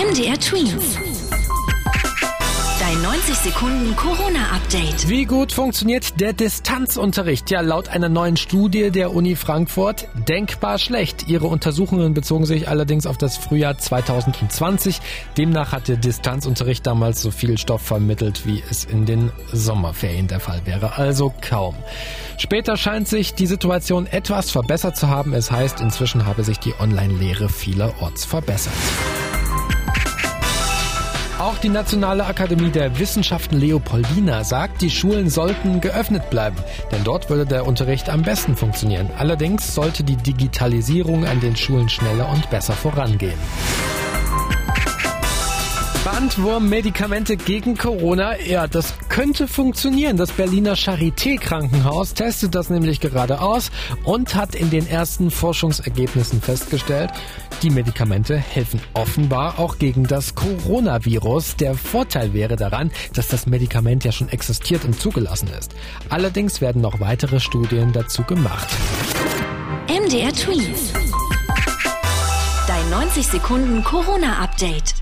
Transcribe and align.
MDR 0.00 0.40
Twins. 0.40 0.96
Dein 2.80 3.02
90 3.02 3.34
Sekunden 3.34 3.94
Corona-Update. 3.96 5.10
Wie 5.10 5.26
gut 5.26 5.52
funktioniert 5.52 6.18
der 6.18 6.32
Distanzunterricht? 6.32 7.50
Ja, 7.50 7.60
laut 7.60 7.90
einer 7.90 8.08
neuen 8.08 8.38
Studie 8.38 8.90
der 8.90 9.14
Uni 9.14 9.36
Frankfurt 9.36 10.08
denkbar 10.26 10.78
schlecht. 10.78 11.28
Ihre 11.28 11.48
Untersuchungen 11.48 12.14
bezogen 12.14 12.46
sich 12.46 12.66
allerdings 12.66 13.04
auf 13.04 13.18
das 13.18 13.36
Frühjahr 13.36 13.76
2020. 13.76 15.02
Demnach 15.36 15.72
hat 15.72 15.88
der 15.88 15.98
Distanzunterricht 15.98 16.86
damals 16.86 17.20
so 17.20 17.30
viel 17.30 17.58
Stoff 17.58 17.82
vermittelt, 17.82 18.46
wie 18.46 18.62
es 18.70 18.86
in 18.86 19.04
den 19.04 19.30
Sommerferien 19.52 20.28
der 20.28 20.40
Fall 20.40 20.62
wäre. 20.64 20.96
Also 20.96 21.34
kaum. 21.42 21.74
Später 22.38 22.78
scheint 22.78 23.06
sich 23.06 23.34
die 23.34 23.46
Situation 23.46 24.06
etwas 24.06 24.50
verbessert 24.50 24.96
zu 24.96 25.08
haben. 25.08 25.34
Es 25.34 25.50
heißt, 25.50 25.82
inzwischen 25.82 26.24
habe 26.24 26.42
sich 26.42 26.58
die 26.58 26.72
Online-Lehre 26.80 27.50
vielerorts 27.50 28.24
verbessert. 28.24 28.72
Auch 31.40 31.56
die 31.56 31.70
Nationale 31.70 32.26
Akademie 32.26 32.68
der 32.68 32.98
Wissenschaften 32.98 33.58
Leopoldina 33.58 34.44
sagt, 34.44 34.82
die 34.82 34.90
Schulen 34.90 35.30
sollten 35.30 35.80
geöffnet 35.80 36.28
bleiben, 36.28 36.58
denn 36.92 37.02
dort 37.02 37.30
würde 37.30 37.46
der 37.46 37.66
Unterricht 37.66 38.10
am 38.10 38.20
besten 38.20 38.56
funktionieren. 38.56 39.08
Allerdings 39.16 39.74
sollte 39.74 40.04
die 40.04 40.16
Digitalisierung 40.16 41.24
an 41.24 41.40
den 41.40 41.56
Schulen 41.56 41.88
schneller 41.88 42.28
und 42.28 42.50
besser 42.50 42.74
vorangehen. 42.74 43.38
Bandwurm-Medikamente 46.12 47.36
gegen 47.36 47.78
Corona. 47.78 48.36
Ja, 48.40 48.66
das 48.66 48.94
könnte 49.08 49.46
funktionieren. 49.46 50.16
Das 50.16 50.32
Berliner 50.32 50.74
Charité-Krankenhaus 50.74 52.14
testet 52.14 52.56
das 52.56 52.68
nämlich 52.68 52.98
gerade 52.98 53.40
aus 53.40 53.70
und 54.02 54.34
hat 54.34 54.56
in 54.56 54.70
den 54.70 54.88
ersten 54.88 55.30
Forschungsergebnissen 55.30 56.42
festgestellt, 56.42 57.12
die 57.62 57.70
Medikamente 57.70 58.36
helfen 58.36 58.80
offenbar 58.94 59.60
auch 59.60 59.78
gegen 59.78 60.04
das 60.04 60.34
Coronavirus. 60.34 61.54
Der 61.56 61.74
Vorteil 61.74 62.34
wäre 62.34 62.56
daran, 62.56 62.90
dass 63.14 63.28
das 63.28 63.46
Medikament 63.46 64.02
ja 64.02 64.10
schon 64.10 64.30
existiert 64.30 64.84
und 64.84 65.00
zugelassen 65.00 65.48
ist. 65.56 65.76
Allerdings 66.08 66.60
werden 66.60 66.82
noch 66.82 66.98
weitere 66.98 67.38
Studien 67.38 67.92
dazu 67.92 68.24
gemacht. 68.24 68.68
MDR 69.86 70.32
Twins. 70.32 70.92
Dein 72.66 72.90
90 72.90 73.26
Sekunden 73.28 73.84
Corona-Update. 73.84 74.99